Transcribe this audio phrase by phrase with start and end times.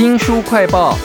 [0.00, 0.96] 新书快报，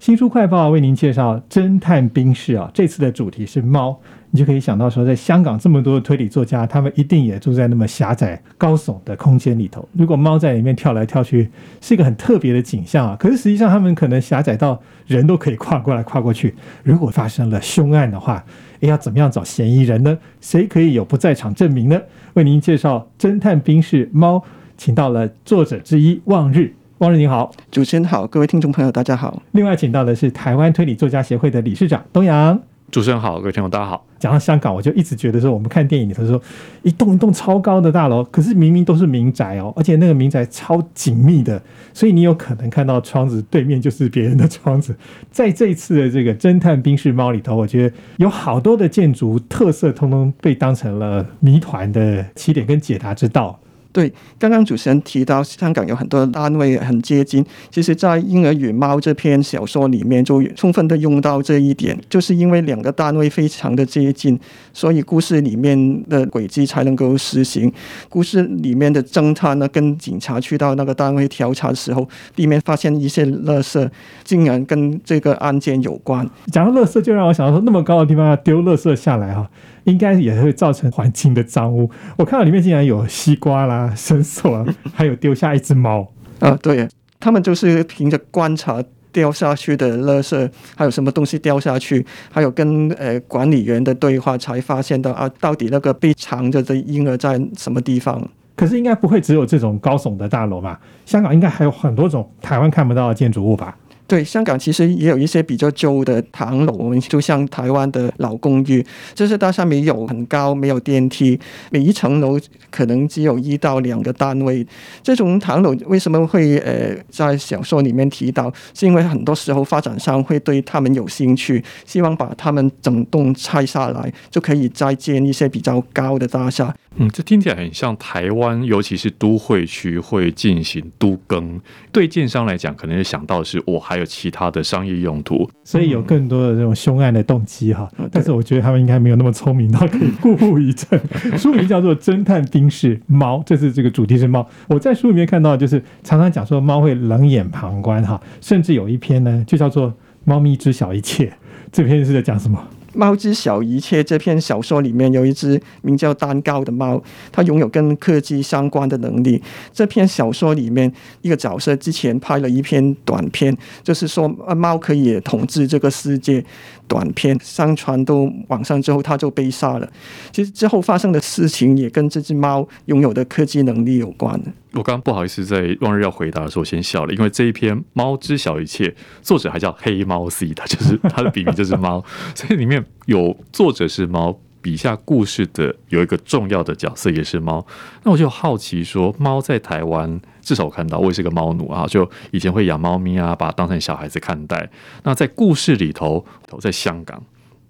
[0.00, 3.96] 新书快报为您介绍侦探冰室啊，这次的主题是猫，
[4.32, 9.88] 你就可以想到说，在香港这么多的推理作家，他们一定也住在那么狭窄高耸的空间里头。
[9.92, 11.48] 如果猫在里面跳来跳去，
[11.80, 13.16] 是一个很特别的景象啊。
[13.16, 16.56] 可是实际上，他们可能狭窄到人都可以跨过来跨过去。
[16.82, 18.44] 如果发生了凶案的话，
[18.80, 20.18] 诶，要怎么样找嫌疑人呢？
[20.40, 22.00] 谁可以有不在场证明呢？
[22.32, 24.42] 为您介绍侦探冰室猫。
[24.76, 29.42] 请到了作者之一望日，望日您好，主持人好，各位听众朋友大家好。
[29.52, 32.60] 另外请到的是台湾推理作家协会的理事长东阳，
[32.90, 34.04] 主持人好，各位听众大家好。
[34.18, 36.40] 讲到香港，我就一直觉得说，我们看电影里头说
[36.82, 41.60] 一栋一栋超高的大楼，可是明明都是民宅哦，而且那个民宅超紧密的，
[41.92, 44.96] 所以你有可能看到窗子对面就是别人的窗子。
[45.30, 53.60] 在这一次的这个侦探冰室猫里头，我觉得有好多的建筑特色，通通被当成了谜团的起点跟解答之道。
[53.94, 64.36] 对，刚刚主持人提到香港有很多单位很接近，其实，在《婴儿与猫》这篇小说里面就充分的用到这一点，就是因为两个单位非常的接近，
[64.72, 67.72] 所以故事里面的轨迹才能够实行。
[68.08, 73.88] 故事里面的侦探呢，跟警察去到那个单位调查的时候，里面发现一些垃圾，
[74.24, 76.28] 竟然跟这个案件有关。
[76.50, 79.48] 讲到垃圾，就让我想到说，那么高的地方要丢垃圾下来啊。
[79.84, 81.90] 应该也会造成环境的脏污。
[82.16, 86.06] 我看到里面竟然有西瓜啦、绳索啊， 还有丢下一只猫
[86.40, 86.58] 啊！
[86.62, 86.88] 对
[87.20, 98.28] 他们就是凭着观察掉下去的垃圾，还有什么东西掉下去，还有跟呃管理员的对话，才发现到啊，到底那个被藏着的婴儿在什么地方？
[98.56, 100.80] 可是应该不会只有这种高耸的大楼吧？
[101.04, 103.76] 香港应该还有很多种台湾看不到的建筑物吧？
[104.06, 112.38] 对，香港其实也有一些比较旧的唐楼，就像台湾的老公寓，就是大厦没有很高，没有电梯，每一层楼
[112.70, 114.66] 可能只有一到两个单位。
[115.02, 118.52] 这种唐楼为什么会呃在小说里面提到？
[118.74, 126.74] 是因为很多时候发展商会对他们有兴趣，希望把他们整栋拆下来，就可以再建一些比较高的大厦。
[126.96, 131.60] 嗯，这听起来很像台湾，尤其是都会区会进行都更。
[131.90, 137.90] 对建商来讲，可能想到的是我还有其他的商业用途，所以有更多的这种凶案的动机哈。
[138.12, 141.00] 但是我觉得他们应该没有那么聪明到可以故布疑阵。
[141.36, 144.48] 书名叫做《侦探兵士猫》，这次这个主题是猫。
[144.68, 149.88] 我在书里面看到，就是常常讲说猫会冷眼旁观哈，甚至有一篇呢就叫做
[150.24, 151.26] 《猫咪知晓一切》。
[151.72, 152.62] 这篇是在讲什么？
[152.94, 159.42] 猫知晓一切这篇小说里面有一只名叫蛋糕的猫，它拥有跟科技相关的能力。
[159.72, 166.44] 这篇小说里面一个角色之前拍了一篇短片，就是说猫可以统治这个世界。
[166.86, 168.14] 短片上传到
[168.48, 169.90] 网上之后，它就被杀了。
[170.30, 174.38] 其实之后发生的事情也跟这只猫拥有的科技能力有关。
[174.74, 178.88] 我刚刚不好意思在望日要回答的时候先笑了，因为这一篇《猫知晓一切》，
[179.22, 182.04] 作者还叫黑猫 C，他就是他的笔名就是猫，
[182.34, 184.38] 所以里面有作者是猫。
[184.64, 187.66] 笔下故事的有一个重要的角色也是猫，
[188.02, 194.70] 那我就好奇说，猫在台湾至少我看到，我也是个猫奴啊，就以前会养猫咪啊，把它当成小孩子看待。
[195.02, 196.24] 那在故事里头，
[196.62, 197.22] 在香港。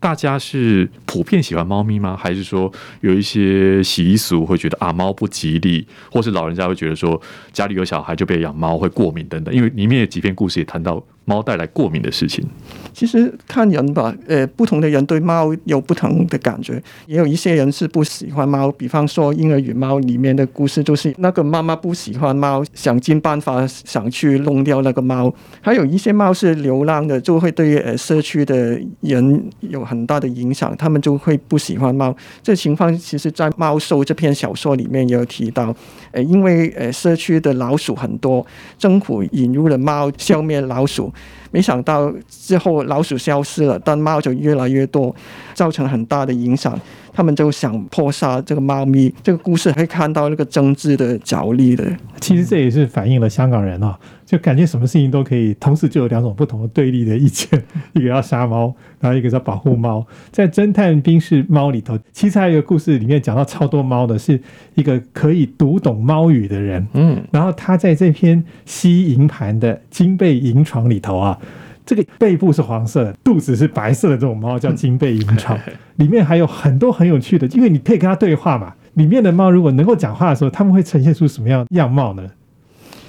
[0.04, 2.14] 大家是普遍喜欢猫咪吗？
[2.14, 2.70] 还是说
[3.00, 7.18] 有一些习俗会觉得啊猫不吉利，或是老人家会觉得说
[7.54, 9.54] 家里有小孩就别养猫会过敏等等？
[9.54, 12.44] 因为里面有几篇故事也谈到猫带来过敏的事情。
[12.92, 18.70] 其实看人吧，呃，不同的人对猫有不同的感觉，也有一些人是不喜欢猫。
[18.72, 25.32] 比方说《婴儿与猫》里面的故事，就是那个妈妈不喜欢猫，想尽办法想去弄掉那个猫。
[25.60, 32.14] 还有一些猫是流浪的，就会对呃社区的人有很大的影响，他们就会不喜欢猫。
[32.42, 35.74] 这情况其实，在《猫兽》这篇小说里面也有提到。
[36.12, 38.46] 呃，因为呃社区的老鼠很多，
[38.78, 41.12] 政府引入了猫消灭老鼠，
[41.50, 45.14] 没想到之后老鼠消失了，但猫就越来越多，
[45.54, 46.78] 造成很大的影响。
[47.14, 49.14] 他们就想破杀这个猫咪。
[49.22, 51.84] 这个故事可以看到那个政治的角力的。
[52.20, 57.62] 其实这也是反映了香港人啊，就感觉什么事情都可以，同时就有两种不同的对立的意见，
[57.92, 60.04] 一个要杀猫，然后一个要保护猫。
[60.30, 64.40] 在侦探兵士猫里头，其实还有一个故事里面讲到超多猫的，是
[64.74, 66.86] 一个可以读懂猫语的人。
[66.94, 71.38] 嗯，然后他在这篇吸银盘的金背银床里头啊。
[71.86, 75.58] 这个背部是黄色的，肚子是白色的这种猫叫金背银钞，
[75.96, 78.74] 里面还有很多很有趣的，因为你可以跟它对话嘛。
[78.94, 82.22] 里面的猫如果能够讲话的时候，他们会呈现出什么样样貌呢？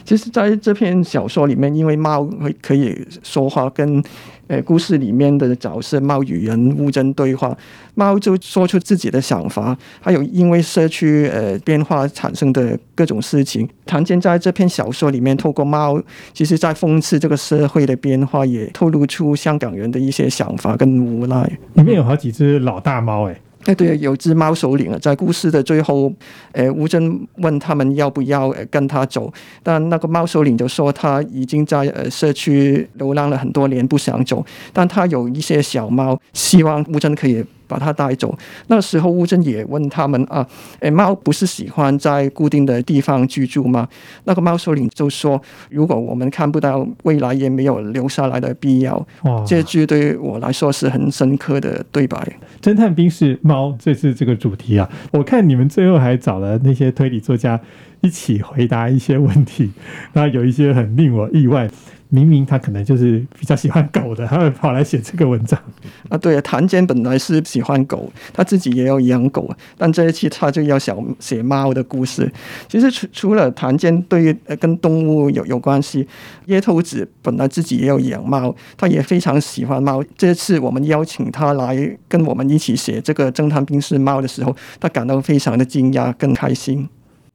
[0.05, 4.01] 其实，在这篇小说里面，因为猫会可以说话，跟
[4.47, 7.57] 呃故事里面的角色猫与人物真对话，
[7.95, 13.67] 猫就说出自己的想法，还有因为社区呃变化产生的各种事情。
[13.87, 15.99] 谭健在这篇小说里面，透过猫，
[16.33, 21.51] 其实在讽刺这个社会的变化，也透露出香港人的一些想法跟无奈。
[21.73, 23.35] 里面有好几只老大猫，哎，
[23.65, 26.11] 哎，对，有只猫首领啊，在故事的最后，
[26.51, 29.31] 呃，吴真问他们要不要跟他走，
[29.63, 38.35] 但那个猫首领就说他已经在呃社区流浪了很多年，不想走，但他有一些小猫，希望吴真可以把它带走。
[38.67, 40.45] 那时候乌镇也问他们啊，
[40.79, 43.87] 诶，猫不是喜欢在固定的地方居住吗？
[44.25, 48.95] 那个猫首领就说，如果我们看不到未来，也没有留下来的必要。
[49.23, 52.15] 哇，这句对我来说是很深刻的对白。
[52.61, 57.59] 侦探兵是猫，这次这个主题啊，我看你们最后还找了那些推理作家
[58.01, 59.71] 一起回答一些问题，
[60.13, 61.69] 那有一些很令我意外。
[62.09, 65.59] 明明他可能就是比较喜欢狗的，他会跑来写这个文章。
[66.07, 72.31] 啊，对啊，谭坚本来是喜欢狗，他自己也有养狗，但这一期他就要想写猫的故事。
[72.69, 76.07] 其实除除了谭坚对于呃跟动物有有关系，
[76.45, 80.01] 叶头子本来自己也有养猫，他也非常喜欢猫。
[80.15, 86.87] 这次我们邀请他来跟我们一起写这个侦探兵是猫的时候，他感到非常的惊讶，更开心。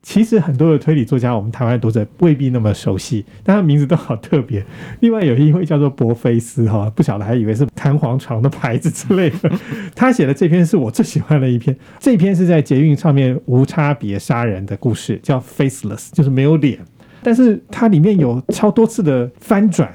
[0.02, 4.64] 其实很多的推理作家，我们台湾读者未必那么熟悉，但他名字都好特别。
[5.00, 9.50] 另外有一位叫做博菲斯哈， 不晓得还以为是弹簧床的牌子之类的。
[9.94, 16.78] 他写的这篇是我最喜欢的一篇，这篇是在捷运上面无差别杀人的故事，叫 Faceless，就是没有脸。
[17.22, 19.94] 但是它里面有超多次的翻转，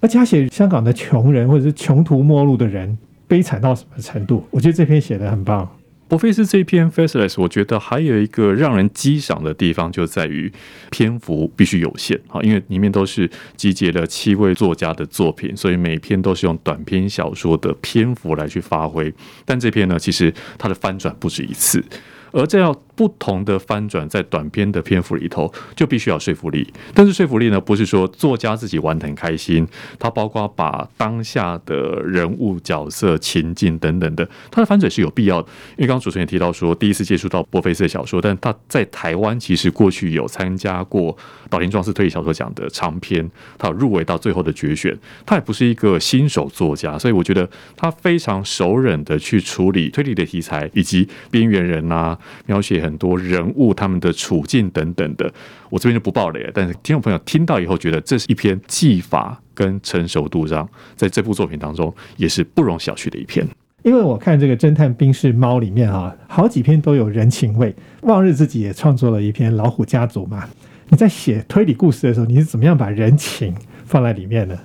[0.00, 5.66] 而且他写香港的穷人或者是穷途末路的人悲惨到什么程度，我觉得这篇写的很棒。
[6.08, 10.52] 博菲斯这篇《Faceless》，我觉得还有一个让人激赏的地方，就在于
[10.90, 19.12] 篇幅必须有限啊，因为里面都是集结了七位作家的作品，所以每篇都是用短篇小说的篇幅来去发挥。
[19.44, 21.84] 但这篇呢，其实它的翻转不止一次，
[22.30, 22.74] 而这要。
[22.96, 35.48] 不同的翻转在短篇的篇幅里头就必须要说服力，但是说服力呢，不是说作家自己玩得很开心，它包括把当下的人物角色情境等等的，它的翻转是有必要的。
[35.76, 41.14] 因为刚刚主持人也提到说，第一次接触到波菲斯的小说，但他在台湾其实过去有参加过
[41.50, 44.96] 岛田庄司推理小说奖的长篇，他有入围到最后的决选，
[45.26, 47.46] 他也不是一个新手作家，所以我觉得
[47.76, 52.85] 他非常熟稔的去处理推理的题材以及边缘人啊描写。
[52.86, 55.30] 很多人物他们的处境等等的，
[55.68, 56.50] 我这边就不爆雷了。
[56.54, 63.46] 但是听众朋友听到以后，觉得这是一篇技法跟成熟度上，在这部作品当中也是不容小觑的一篇。
[63.82, 67.74] 因为我看这个侦探兵士猫里面啊，好几篇都有人情味。
[68.02, 70.48] 望日自己也创作了一篇《老虎家族》嘛。
[70.88, 73.54] 你在写推理故事的时候，你是怎么样把人情
[73.84, 74.58] 放在里面的？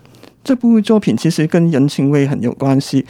[0.43, 3.05] 这部作品其实跟人情味很有关系。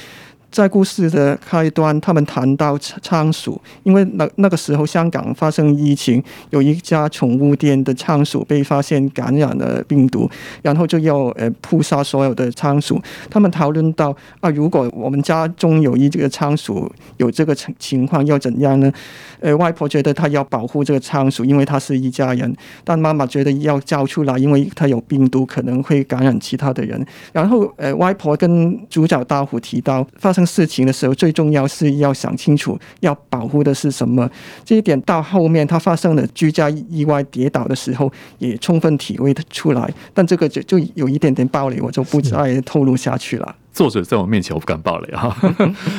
[0.52, 10.30] 在故事的开端，他们谈到仓鼠，因为那那个时候香港发生疫情，有一家宠物店的仓鼠被发现感染了病毒，
[10.62, 13.02] 然后就要呃扑杀所有的仓鼠。
[13.30, 18.92] 他们讨论到啊，如果我们家中有一这个仓鼠有这个情情况，要怎样呢？
[19.40, 22.54] 呃，外婆觉得她要保护这个仓鼠，因为她是一家人，
[22.84, 27.04] 但妈妈觉得要交出来，因为它有病毒，可能会感染其他的人。
[27.32, 30.41] 然后呃，外婆跟主角大虎提到发生。
[30.46, 34.30] 事情的时候，最重要是要想清楚要保护的是什么。
[34.64, 39.94] 这一点到后面他发生了居家意外跌倒的时候，也充分体会出来。
[40.14, 43.56] 但这个就就有一点点暴力，我就不再 透露下去了。
[43.74, 45.36] 作者在我面前，我不敢暴雷哈。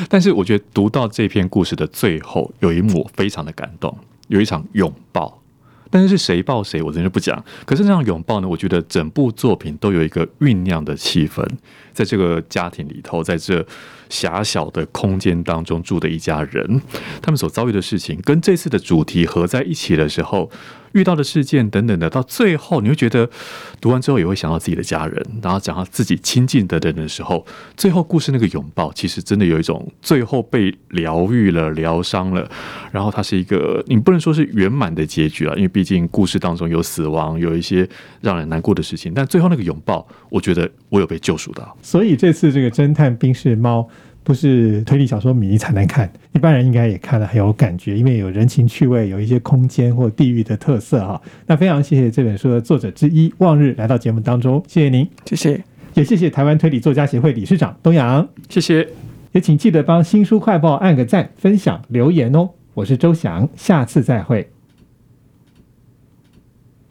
[0.08, 3.96] 但是我觉得读到这篇故事的最后，有一幕我非常的感动，
[4.28, 5.41] 有一场拥抱。
[5.92, 7.44] 但是是谁抱谁，我真的不讲。
[7.64, 11.46] 可是那样拥抱呢，我觉得整部作品都有一个酝酿的气氛，
[11.92, 13.64] 在这个家庭里头，在这。
[14.12, 16.82] 狭小的空间当中住的一家人，
[17.22, 20.50] 他们所遭遇的事情跟这次的主题合在一起的时候，
[20.92, 23.28] 遇到的事件等等的，到最后你会觉得
[23.80, 27.44] 读完之后也会想到自己的家人，然后讲到自己亲近的人的时候，
[27.76, 32.48] 最后故事那个拥抱，其实真的有一种最后被疗愈了、疗伤了，
[32.90, 37.88] 然后它是一个你不能说是圆满的结局了，因为毕竟故事当中有死亡，有一些
[38.20, 41.76] 让人难过的事情，但最后那个拥抱，我觉得我有被救赎到。
[41.82, 43.88] 所以这次这个侦探冰室猫。
[44.24, 51.20] 不是推理小说迷才能看，一般人应该也看了很有感觉，因为有人情趣味，有一些空间或地域的特色哈。
[51.46, 55.60] 那非常谢谢这本书的作者之一望日来到节目当中，谢谢您，谢谢，
[55.94, 58.86] 也谢谢台湾推理作家协会理事长东阳，谢谢，
[59.32, 62.50] 也请记得帮新书快报按个赞、分享、留言哦。
[62.74, 64.48] 我是周翔，下次再会。